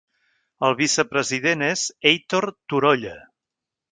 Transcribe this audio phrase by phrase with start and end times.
[0.67, 3.15] El vicepresident és Heitor Turolla.